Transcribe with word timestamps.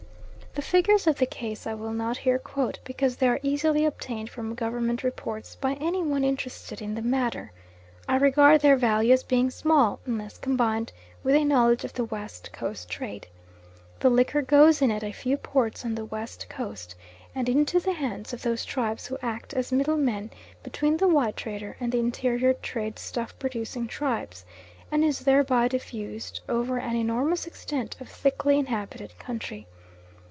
The 0.53 0.61
figures 0.61 1.07
of 1.07 1.17
the 1.17 1.25
case 1.25 1.65
I 1.65 1.73
will 1.75 1.93
not 1.93 2.17
here 2.17 2.37
quote 2.37 2.79
because 2.83 3.15
they 3.15 3.29
are 3.29 3.39
easily 3.41 3.85
obtainable 3.85 4.33
from 4.33 4.53
Government 4.53 5.01
reports 5.01 5.55
by 5.55 5.75
any 5.75 6.03
one 6.03 6.25
interested 6.25 6.81
in 6.81 6.93
the 6.93 7.01
matter. 7.01 7.53
I 8.05 8.17
regard 8.17 8.59
their 8.59 8.75
value 8.75 9.13
as 9.13 9.23
being 9.23 9.49
small 9.49 10.01
unless 10.05 10.37
combined 10.37 10.91
with 11.23 11.35
a 11.35 11.45
knowledge 11.45 11.85
of 11.85 11.93
the 11.93 12.03
West 12.03 12.51
Coast 12.51 12.89
trade. 12.89 13.27
The 14.01 14.09
liquor 14.09 14.41
goes 14.41 14.81
in 14.81 14.91
at 14.91 15.05
a 15.05 15.13
few 15.13 15.37
ports 15.37 15.85
on 15.85 15.95
the 15.95 16.03
West 16.03 16.49
Coast, 16.49 16.95
and 17.33 17.47
into 17.47 17.79
the 17.79 17.93
hands 17.93 18.33
of 18.33 18.41
those 18.41 18.65
tribes 18.65 19.05
who 19.07 19.17
act 19.21 19.53
as 19.53 19.71
middlemen 19.71 20.31
between 20.63 20.97
the 20.97 21.07
white 21.07 21.37
trader 21.37 21.77
and 21.79 21.93
the 21.93 21.99
interior 21.99 22.51
trade 22.55 22.99
stuff 22.99 23.33
producing 23.39 23.87
tribes; 23.87 24.43
and 24.91 25.05
is 25.05 25.19
thereby 25.19 25.69
diffused 25.69 26.41
over 26.49 26.77
an 26.77 26.97
enormous 26.97 27.47
extent 27.47 27.95
of 28.01 28.09
thickly 28.09 28.59
inhabited 28.59 29.17
country. 29.17 29.65